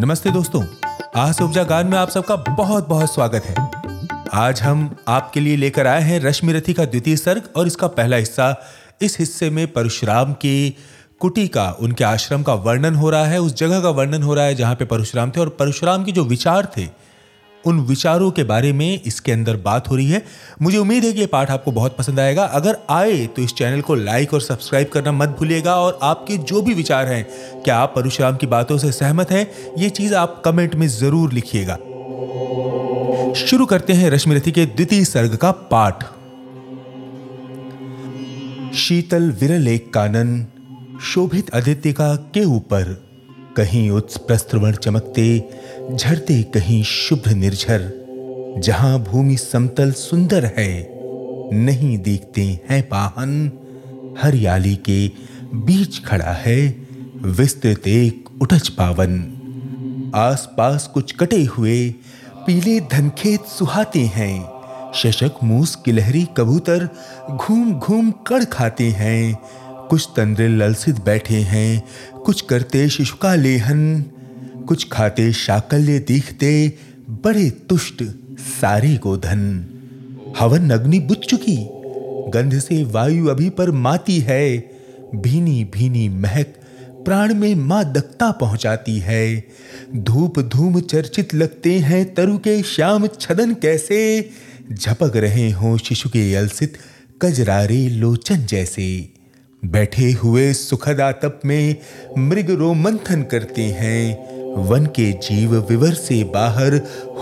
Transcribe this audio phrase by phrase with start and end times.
[0.00, 0.62] नमस्ते दोस्तों
[1.16, 3.54] आस उपजा गान में आप सबका बहुत बहुत स्वागत है।
[4.34, 8.16] आज हम आपके लिए लेकर आए हैं रश्मि रथी का द्वितीय सर्ग और इसका पहला
[8.16, 8.54] हिस्सा।
[9.02, 10.76] इस हिस्से में परशुराम की
[11.20, 14.44] कुटी का, उनके आश्रम का वर्णन हो रहा है, उस जगह का वर्णन हो रहा
[14.44, 16.88] है जहाँ पे परशुराम थे और परशुराम के जो विचार थे
[17.66, 20.22] उन विचारों के बारे में इसके अंदर बात हो रही है।
[20.62, 23.80] मुझे उम्मीद है कि ये पाठ आपको बहुत पसंद आएगा। अगर आए तो इस चैनल
[23.80, 27.24] को लाइक और सब्सक्राइब करना मत भूलिएगा और आपके जो भी विचार हैं,
[27.64, 29.46] क्या आप परशुराम की बातों से सहमत हैं,
[29.78, 31.74] ये चीज़ आप कमेंट में ज़रूर लिखिएगा।
[33.36, 36.04] शुरू करते हैं रश्मि रथी के द्वितीय सर्ग का पाठ।
[38.76, 40.46] शीतल विरल एक कानन,
[41.02, 43.09] शोभित आदित्य का के ऊपर।
[43.56, 45.50] कहीं उत्प्रस्त्रवण चमकते,
[45.94, 48.00] झरते कहीं शुभ्र निर्झर।
[48.58, 50.90] जहाँ भूमि समतल सुंदर है,
[51.52, 53.52] नहीं देखते हैं पाहन।
[54.22, 55.08] हरियाली के
[55.54, 56.86] बीच खड़ा है,
[57.16, 59.36] विस्तृत एक उठच पावन।
[60.14, 61.94] आसपास कुछ कटे हुए,
[62.36, 64.60] पीले धनखेत सुहाते हैं।
[64.94, 66.88] शशक मूस किलहरी कबूतर
[67.30, 69.38] घूम घूम कड़ खाते हैं।
[69.90, 71.84] कुछ तंद्रे ललसित बैठे हैं
[72.24, 74.04] कुछ करते शिशु का लेहन
[74.68, 76.72] कुछ खाते शाकल्य दिखते,
[77.10, 78.02] बड़े तुष्ट
[78.40, 79.66] सारे गोधन।
[80.38, 81.56] हवन अग्नि बुझ चुकी,
[82.30, 84.58] गंध से वायु अभी पर माती है।
[85.14, 86.54] भीनी भीनी महक
[87.04, 89.44] प्राण में माँ दक्ता पहुंचाती है।
[89.96, 94.30] धूप धूम चर्चित लगते हैं तरु के श्याम छदन कैसे?
[94.72, 96.78] झपक रहे हों शिशु के अलसित
[97.22, 99.19] कजरारे लोचन जैसे।
[99.64, 101.76] बैठे हुए सुखद आतप में
[102.18, 106.74] मृग रोमंथन करते हैं। वन के जीव विवर से बाहर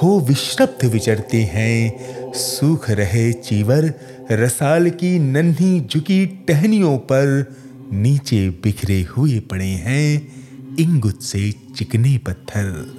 [0.03, 1.93] हो विश्रब्ध विचरते हैं।
[2.33, 3.95] सूख रहे चीवर
[4.33, 7.57] रसाल की नन्ही झुकी टहनियों पर
[7.93, 10.33] नीचे बिखरे हुए पड़े हैं।
[10.81, 12.95] इंगुत से चिकने पत्थर।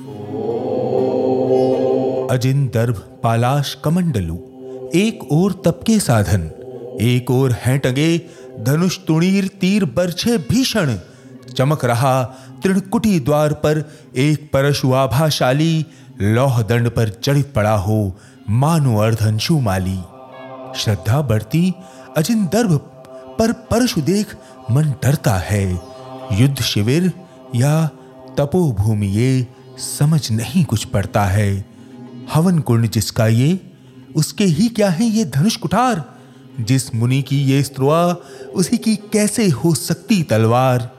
[2.31, 2.93] अजिन दर्भ
[3.23, 4.35] पालाश कमंडलू,
[4.95, 6.51] एक और तप के साधन।
[7.01, 8.17] एक और हैं टंगे
[8.59, 10.95] धनुष तुणीर तीर बरछे भीषण।
[11.57, 12.23] चमक रहा
[12.63, 13.83] त्रिणकुटी द्वार पर
[14.15, 15.85] एक परशु आभाशाली
[16.21, 18.17] लौह दंड पर चढ़ित पड़ा हो
[18.49, 19.99] मानो अर्धंशु माली।
[20.75, 21.73] श्रद्धा बढ़ती
[22.17, 22.75] अजिन दर्भ
[23.39, 24.35] पर परशु देख
[24.71, 25.63] मन डरता है।
[26.31, 27.11] युद्ध शिविर
[27.55, 27.87] या
[28.37, 31.65] तपोभूमि ये समझ नहीं कुछ पड़ता है।
[32.33, 33.59] हवन कुंड जिसका ये,
[34.15, 36.18] उसके ही क्या है ये धनुष कुठार?
[36.59, 38.13] जिस मुनि की ये स्त्रुआ,
[38.53, 40.91] उसी की कैसे हो सकती तलवार?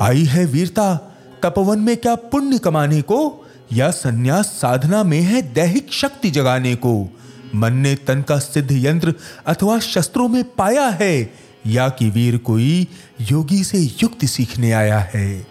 [0.00, 0.94] आई है वीरता,
[1.42, 7.18] तपवन में क्या पुण्य कमाने को, या संन्यास साधना में है दैहिक शक्ति जगाने को?
[7.54, 9.14] मन ने तन का सिद्ध यंत्र
[9.46, 11.34] अथवा शस्त्रों में पाया है,
[11.66, 12.86] या कि वीर कोई
[13.20, 15.46] योगी से युक्ति सीखने आया है?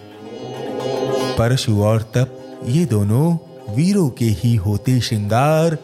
[1.37, 3.37] परशु और तप, ये दोनों
[3.75, 5.77] वीरों के ही होते श्रृंगार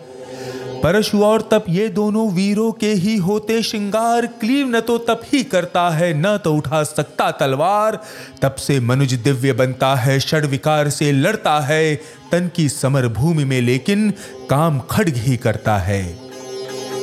[0.86, 5.44] परशु और तप ये दोनों वीरों के ही होते श्रृंगार। क्लीव न तो तप ही
[5.44, 8.00] करता है, न तो उठा सकता तलवार।
[8.42, 11.96] तप से मनुज दिव्य बनता है, षड विकार से लड़ता है,
[12.32, 14.14] तन की समर भूमि में लेकिन
[14.50, 16.20] काम खड्ग ही करता है।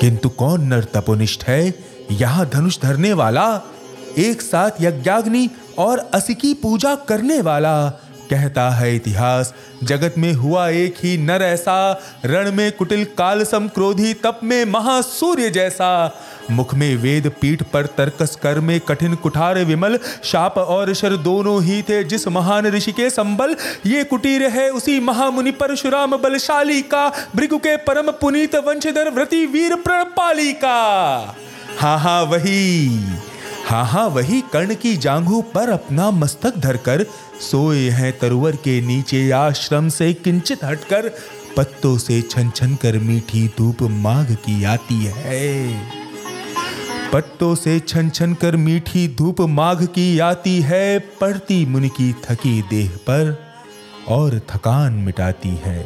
[0.00, 1.74] किंतु कौन नर तपोनिष्ठ है?
[2.10, 3.62] यहाँ धनुष धरने वाला,
[4.18, 7.92] एक साथ यज्ञाग्नि और असिकी पूजा करने वाला।
[8.30, 9.52] कहता है इतिहास,
[9.82, 11.92] जगत में हुआ एक ही नर ऐसा,
[12.26, 15.90] रण में कुटिल काल सम क्रोधी, तप में महासूर्य जैसा।
[16.50, 21.62] मुख में वेद, पीठ पर तर्कस कर में कठिन, कुठार विमल, शाप और शर दोनों
[21.62, 23.56] ही थे, जिस महान ऋषि के संबल।
[23.86, 29.74] ये कुटीर है उसी महामुनि परशुराम बलशाली का भृगु के परम पुनीत वंशधर व्रति वीर
[29.76, 30.78] प्रणपाली का
[31.78, 32.88] हाँ हाँ वही
[33.66, 37.04] हाँ हाँ वही कर्ण की जांघों पर अपना मस्तक धरकर
[37.42, 41.08] सोए हैं तरुवर के नीचे आश्रम से किंचित हटकर,
[41.56, 45.50] पत्तों से छन छन कर मीठी धूप माघ की आती है।
[47.12, 52.60] पत्तों से छन छन कर मीठी धूप माघ की आती है पड़ती मुनि की थकी
[52.62, 53.34] देह पर
[54.08, 55.80] और थकान मिटाती है।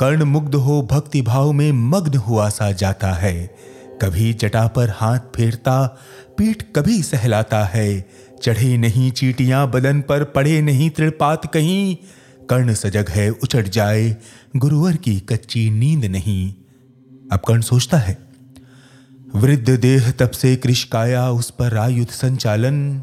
[0.00, 3.46] कर्ण मुग्ध हो भक्ति भाव में मग्न हुआ सा जाता है।
[4.02, 5.86] कभी जटा पर हाथ फेरता,
[6.38, 8.10] पीठ कभी सहलाता है।
[8.42, 11.96] चढ़े नहीं चीटियाँ, बदन पर पड़े नहीं त्रिपात कहीं।
[12.50, 14.16] कर्ण सजग है उचट जाए,
[14.56, 16.54] गुरुवर की कच्ची नींद नहीं।
[17.32, 18.18] अब कर्ण सोचता है,
[19.34, 23.02] वृद्ध देह तब से कृष काया उस पर आयुध संचालन।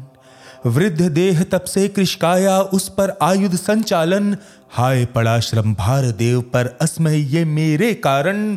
[0.66, 4.36] वृद्ध देह तप से कृषकाया, उस पर आयुध संचालन।
[4.70, 8.56] हाय पड़ा श्रम भार देव पर असमय ये मेरे कारण।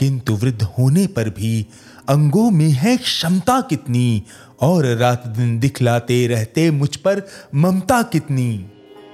[0.00, 1.66] किंतु वृद्ध होने पर भी
[2.08, 4.22] अंगों में है क्षमता कितनी,
[4.60, 7.22] और रात दिन दिखलाते रहते मुझ पर
[7.54, 8.58] ममता कितनी।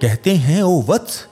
[0.03, 1.27] कहते हैं, ओ वत्स,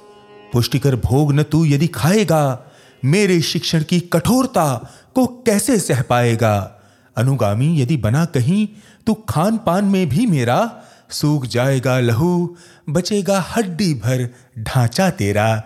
[0.53, 2.73] पुष्टिकर भोग न तू यदि खाएगा,
[3.05, 6.81] मेरे शिक्षण की कठोरता को कैसे सह पाएगा?
[7.17, 8.69] अनुगामी यदि बना कहीं
[9.07, 10.83] तो खान पान में भी मेरा
[11.13, 12.57] सूख जाएगा लहू,
[12.91, 14.29] बचेगा हड्डी भर
[14.59, 15.63] ढांचा तेरा।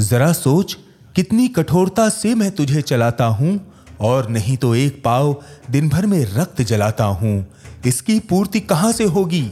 [0.00, 0.76] जरा सोच,
[1.16, 3.60] कितनी कठोरता से मैं तुझे चलाता हूँ,
[4.00, 7.46] और नहीं तो एक पाव दिन भर में रक्त जलाता हूँ।
[7.86, 9.50] इसकी पूर्ति कहाँ से होगी?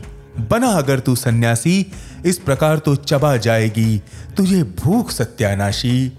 [0.51, 1.87] बना अगर तू सन्यासी,
[2.27, 4.03] इस प्रकार तो चबा जाएगी,
[4.37, 6.13] तुझे भूख सत्यानाशी।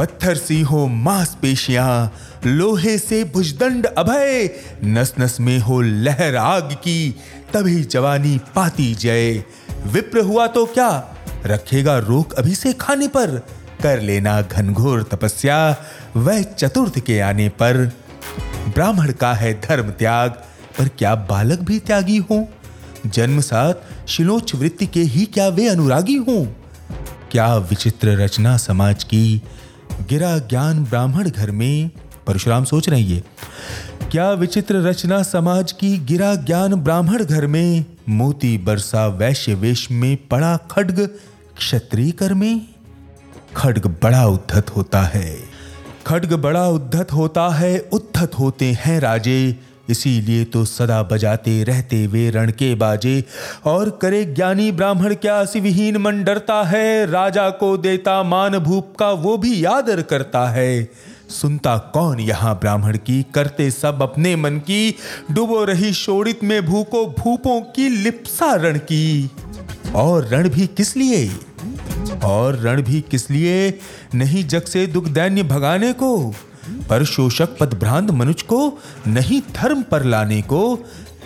[0.00, 2.12] पत्थर सी हो मांसपेशियाँ,
[2.46, 4.50] लोहे से भुजदंड अभय
[4.84, 7.16] नस नस में हो लहर आग की,
[7.52, 9.44] तभी जवानी पाती जय।
[9.86, 11.16] विप्र हुआ तो क्या?
[11.46, 13.46] रखेगा रोक अभी से खाने पर,
[13.82, 15.76] कर लेना घनघोर तपस्या,
[16.16, 17.92] वह चतुर्थ के आने पर।
[18.74, 20.30] ब्राह्मण का है धर्म त्याग,
[20.78, 22.48] पर क्या बालक भी त्यागी हो?
[23.06, 23.74] जन्म साथ
[24.08, 26.56] शिलोच वृत्ति के ही क्या वे अनुरागी हो?
[27.30, 29.42] क्या विचित्र रचना समाज की
[30.08, 31.90] गिरा ज्ञान ब्राह्मण घर में।
[32.26, 33.24] परशुराम, सोच रहे हैं ये।
[34.10, 37.84] क्या विचित्र रचना समाज की गिरा ज्ञान ब्राह्मण घर में?
[38.08, 41.00] मोती बरसा वैश्य वेश में पड़ा खड्ग
[41.56, 42.66] क्षत्रिय कर में।
[43.56, 45.38] खड्ग बड़ा उद्धत होता है।
[46.06, 52.30] खड्ग बड़ा उद्धत होता है, उद्धत होते हैं राजे। इसीलिए तो सदा बजाते रहते वे
[52.30, 53.24] रण के बाजे।
[53.64, 57.10] और करे ज्ञानी ब्राह्मण क्या सिविहीन मन डरता है?
[57.10, 60.90] राजा को देता मान भूप का वो भी आदर करता है।
[61.28, 63.26] सुनता कौन यहाँ ब्राह्मण की?
[63.34, 64.94] करते सब अपने मन की।
[65.30, 69.30] डुबो रही शोड़ित में भूको भूपों की लिप्सा रण की।
[69.94, 71.30] और रण भी किस लिए?
[72.24, 73.78] और रण भी किस लिए?
[74.14, 76.34] नहीं जग से दुख दैन्य भगाने को।
[76.90, 78.60] पर शोषक पदभ्रांत मनुष्य को
[79.06, 80.62] नहीं धर्म पर लाने को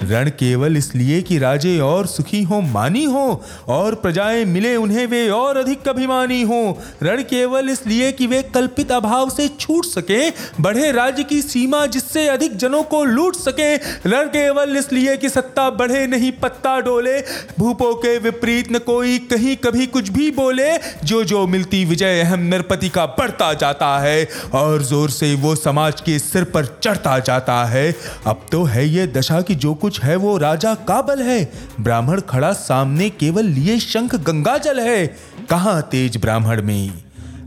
[0.03, 5.29] रण केवल इसलिए कि राजे और सुखी हो, मानी हो, और प्रजाएँ मिले उन्हें वे
[5.29, 10.31] और अधिक अभिमानी हो। रण केवल इसलिए कि वे कल्पित अभाव से छूट सके,
[10.63, 13.75] बढ़े राज्य की सीमा जिससे अधिक जनों को लूट सके।
[14.09, 17.19] रण केवल इसलिए कि सत्ता बढ़े, नहीं पत्ता डोले।
[17.59, 20.71] भूपों के विपरीत न कोई, कहीं कभी कुछ भी बोले।
[21.05, 26.01] जो जो मिलती विजय, अहम नरपति का बढ़ता जाता है, और ज़ोर से वो समाज
[26.01, 27.95] के सिर पर चढ़ता जाता है।
[28.27, 32.53] अब तो है ये दशा की जो कुछ है वो राजा काबल है। ब्राह्मण खड़ा
[32.53, 35.07] सामने केवल लिए शंख गंगा जल है।
[35.51, 36.93] कहा तेज ब्राह्मण में?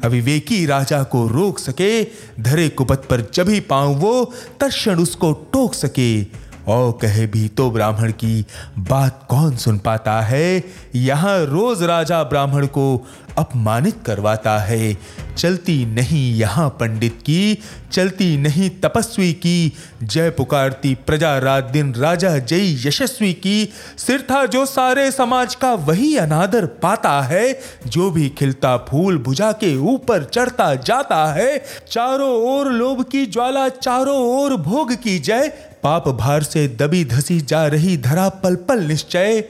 [0.03, 2.03] अविवेकी राजा को रोक सके,
[2.39, 6.21] धरे कुपत पर जभी पाऊँ वो, तर्षण उसको टोक सके।
[6.67, 8.45] और कहे भी तो ब्राह्मण की
[8.79, 10.63] बात कौन सुन पाता है?
[10.95, 14.97] यहाँ रोज राजा ब्राह्मण को अपमानित करवाता है।
[15.37, 17.57] चलती नहीं यहाँ पंडित की,
[17.91, 19.73] चलती नहीं तपस्वी की।
[20.03, 25.73] जय पुकारती प्रजा रात दिन, राजा जय यशस्वी की। सिर था जो सारे समाज का
[25.73, 31.57] वही अनादर पाता है। जो भी खिलता फूल भुजा के ऊपर चढ़ता जाता है।
[31.91, 37.39] चारों ओर लोभ की ज्वाला, चारों ओर भोग की जय पाप भार से दबी धसी
[37.41, 39.43] जा रही धरा पल पल निश्चय,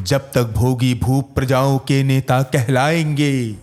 [0.00, 3.56] जब तक भोगी भूप प्रजाओं के नेता कहलाएँगे।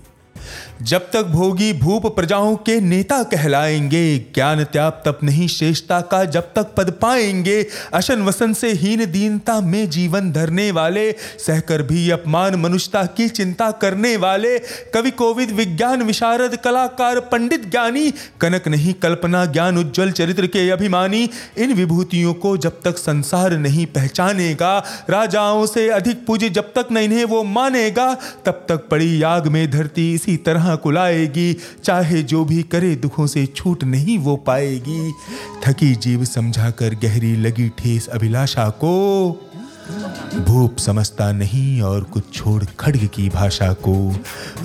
[0.82, 6.42] जब तक भोगी भूप प्रजाओं के नेता कहलाएँगे, ज्ञान त्याग तप नहीं श्रेष्ठता का जब
[6.42, 11.12] तक पद पाएँगे। अशन वसन से हीन दीनता में जीवन धरने वाले,
[11.48, 14.60] सहकर भी अपमान मनुष्यता की चिंता करने वाले।
[14.94, 21.30] कवि कोविद, विज्ञान विशारद, कलाकार, पंडित ज्ञानी, कनक नहीं कल्पना, ज्ञान उज्जवल चरित्र के अभिमानी।
[21.58, 26.98] इन विभूतियों को जब तक संसार नहीं पहचानेगा, राजाओं से अधिक पूज्य जब तक न
[26.98, 28.14] इन्हें वो मानेगा,
[28.46, 33.28] तब तक पड़ी याग में धरती इसी तरह कहाँ कुलाएगी चाहे जो भी करे, दुखों
[33.28, 35.12] से छूट नहीं वो पाएगी।
[35.64, 39.51] थकी जीव समझा कर गहरी लगी ठेस अभिलाषा को।
[40.36, 44.16] भूप समझता नहीं और कुछ छोड़ खड्ग की भाषा को।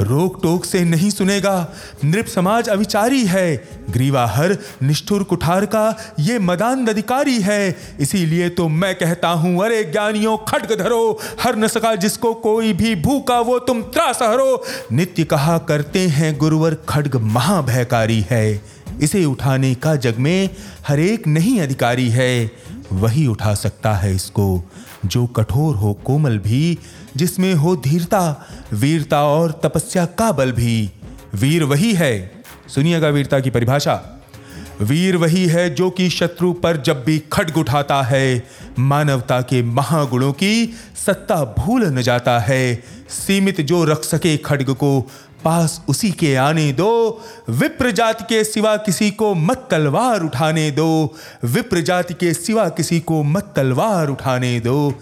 [0.00, 1.72] रोक टोक से नहीं सुनेगा।
[2.04, 8.94] नृप समाज अविचारी है। ग्रीवाहर, निष्ठुर कुठार का ये मदान अधिकारी है। इसीलिए तो मैं
[8.94, 13.82] कहता हूँ, अरे ज्ञानियों, खड्ग धरो। हर न सका जिसको कोई भी भूखा, वो तुम
[13.82, 20.50] त्रास हरो। नित्य कहा करते हैं, गुरुवर खड्ग महाभयकारी है। इसे उठाने का जग में
[20.88, 24.62] हरेक नहीं अधिकारी है। वही उठा सकता है इसको,
[25.06, 26.78] जो कठोर हो कोमल भी,
[27.16, 30.90] जिसमें हो धीरता, वीरता और तपस्या का बल भी।
[31.34, 34.12] वीर वही है सुनिएगा वीरता की परिभाषा।
[34.80, 38.46] वीर वही है जो कि शत्रु पर जब भी खड्ग उठाता है,
[38.78, 40.74] मानवता के महागुणों की
[41.06, 45.10] सत्ता भूल न जाता है। सीमित जो रख सके खड्ग को
[45.46, 51.14] पास उसी के आने दो। विप्र जाति के सिवा किसी को मत तलवार उठाने दो।
[51.44, 54.94] विप्र जाति के सिवा किसी को मत तलवार उठाने दो।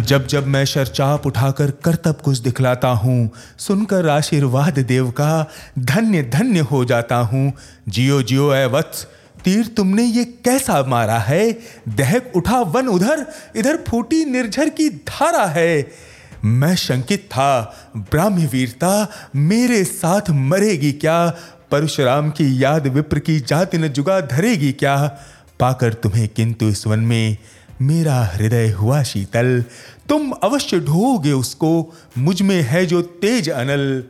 [0.00, 6.60] जब जब मैं शरचाप उठाकर करतब कुछ दिखलाता हूँ, सुनकर आशीर्वाद देव का धन्य धन्य
[6.60, 7.52] हो जाता हूँ।
[7.88, 9.06] जियो जियो ए वत्स,
[9.44, 11.58] तीर तुमने ये कैसा मारा है?
[11.88, 16.09] दहक उठा वन उधर, इधर फूटी निर्झर की धारा है।
[16.44, 21.28] मैं शंकित था ब्राह्मी वीरता मेरे साथ मरेगी क्या?
[21.70, 25.18] परशुराम की याद विप्र की जाति न जुगा धरेगी क्या?
[25.60, 27.36] पाकर तुम्हें किंतु इस वन में
[27.82, 29.64] मेरा हृदय हुआ शीतल।
[30.08, 34.04] तुम अवश्य ढोगे उसको, मुझमें है जो तेज अनल।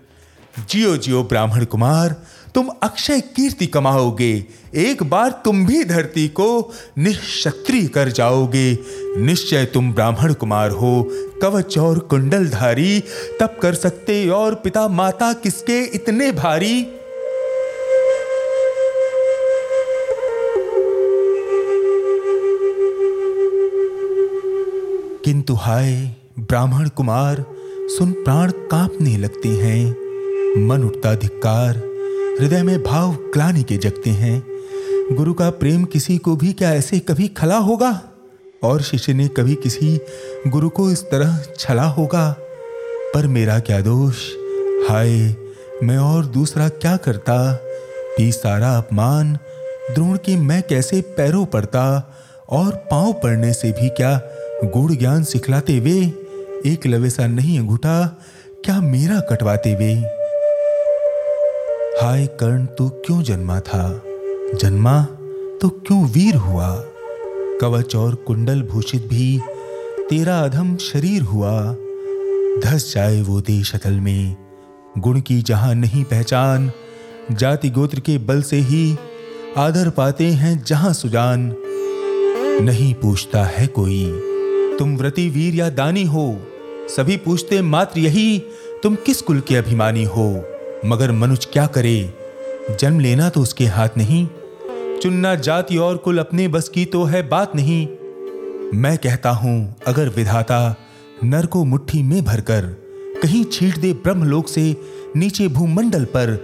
[0.69, 2.17] जियो जियो ब्राह्मण कुमार
[2.55, 8.79] तुम अक्षय कीर्ति कमाओगे। एक बार तुम भी धरती को निशत्री कर जाओगे।
[9.17, 11.09] निश्चय तुम ब्राह्मण कुमार हो,
[11.43, 13.01] कवच और कुंडलधारी।
[13.41, 16.87] तब कर सकते और पिता माता किसके इतने भारी?
[25.25, 27.45] किंतु हाय, ब्राह्मण कुमार,
[27.99, 30.11] सुन प्राण कांपने लगते हैं।
[30.67, 31.90] मन उठता धिक्कार
[32.41, 34.47] हृदय में भाव ग्लानी के जगते हैं।
[35.17, 38.03] गुरु का प्रेम किसी को भी क्या ऐसे कभी खला होगा?
[38.63, 40.01] और शिष्य ने कभी किसी
[40.49, 42.37] गुरु को इस तरह छला होगा?
[43.15, 44.15] पर मेरा क्या दोष?
[44.91, 45.35] हाय,
[45.83, 47.59] मैं और दूसरा क्या करता?
[48.17, 49.35] पी सारा अपमान
[49.95, 52.15] द्रोण के मैं कैसे पैरों पड़ता?
[52.51, 54.21] और पाँव पड़ने से भी क्या
[54.65, 55.99] गुड़ ज्ञान सिखलाते वे?
[56.67, 58.19] एक लवेसा नहीं अंगूठा,
[58.65, 60.20] क्या मेरा कटवाते वे?
[62.03, 64.03] हाय कर्ण तो क्यों जन्मा था?
[64.55, 65.03] जन्मा
[65.61, 66.69] तो क्यों वीर हुआ?
[67.61, 69.41] कवच और कुंडल भूषित भी
[70.11, 71.53] तेरा अधम शरीर हुआ।
[72.65, 74.37] धस जाए वो देश अतल में,
[74.99, 76.71] गुण की जहाँ नहीं पहचान,
[77.33, 78.97] जाति गोत्र के बल से ही
[79.57, 81.55] आदर पाते हैं जहाँ सुजान।
[82.63, 84.05] नहीं पूछता है कोई,
[84.79, 86.41] तुम व्रति वीर या दानी हो,
[86.97, 88.39] सभी पूछते मात्र यही,
[88.83, 90.57] तुम किस कुल के अभिमानी हो?
[90.87, 92.15] मगर मनुष्य क्या करे?
[92.71, 94.27] जन्म लेना तो उसके हाथ नहीं,
[95.03, 97.87] चुनना जाति और कुल अपने बस की तो है बात नहीं।
[98.75, 100.77] मैं कहता हूँ, अगर विधाता
[101.25, 102.67] नर को मुट्ठी में भरकर
[103.23, 104.65] कहीं छीट दे ब्रह्मलोक से
[105.17, 106.35] नीचे भूमंडल पर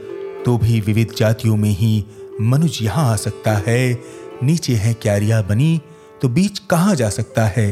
[0.45, 2.05] तो भी विविध जातियों में ही
[2.41, 3.99] मनुष्य यहाँ आ सकता है।
[4.43, 5.81] नीचे है क्यारिया बनी
[6.23, 7.71] तो बीच कहाँ जा सकता है?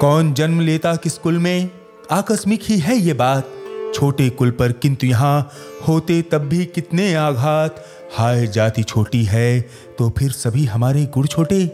[0.00, 1.70] कौन जन्म लेता किस कुल में?
[2.10, 3.50] आकस्मिक ही है ये बात।
[3.94, 5.50] छोटे कुल पर किंतु यहाँ
[5.88, 9.60] होते तब भी कितने आघात। हाय, जाति छोटी है
[9.98, 11.64] तो फिर सभी हमारे गुड़ छोटे।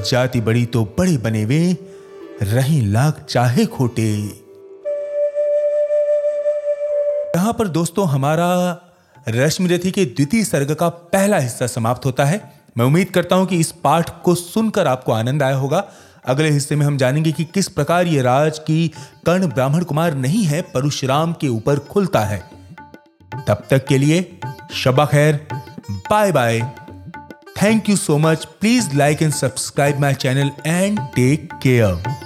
[0.00, 1.76] जाति बड़ी तो बड़े बने वे,
[2.42, 4.10] रही लाख चाहे खोटे।
[7.36, 8.82] यहाँ पर दोस्तों, हमारा
[9.28, 12.40] रश्मि रथी के द्वितीय सर्ग का पहला हिस्सा समाप्त होता है।
[12.78, 15.84] मैं उम्मीद करता हूँ कि इस पाठ को सुनकर आपको आनंद आया होगा।
[16.28, 18.88] अगले हिस्से में हम जानेंगे कि किस प्रकार ये राज की
[19.26, 22.38] कर्ण ब्राह्मण कुमार नहीं है, परशुराम के ऊपर खुलता है।
[23.48, 24.40] तब तक के लिए
[24.74, 25.46] शबा खैर।
[25.90, 26.60] Bye bye.
[27.62, 32.25] Thank you so much please like and subscribe my channel and take care